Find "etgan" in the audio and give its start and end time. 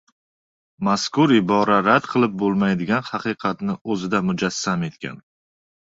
4.89-5.25